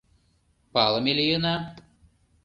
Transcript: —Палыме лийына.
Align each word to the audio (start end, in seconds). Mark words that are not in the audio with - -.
—Палыме 0.73 1.13
лийына. 1.19 1.55